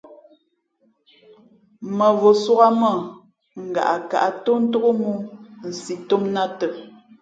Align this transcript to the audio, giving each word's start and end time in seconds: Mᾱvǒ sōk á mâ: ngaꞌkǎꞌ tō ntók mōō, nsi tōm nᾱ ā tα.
Mᾱvǒ 1.97 2.29
sōk 2.43 2.59
á 2.67 2.69
mâ: 2.81 2.91
ngaꞌkǎꞌ 3.67 4.35
tō 4.43 4.51
ntók 4.63 4.85
mōō, 5.01 5.17
nsi 5.67 5.93
tōm 6.07 6.23
nᾱ 6.33 6.41
ā 6.45 6.47
tα. 6.59 6.67